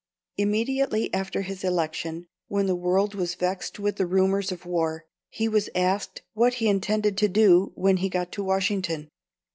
[0.37, 5.47] Immediately after his election, when the world was vexed with the rumours of war, he
[5.47, 9.11] was asked what he intended to do when he got to Washington?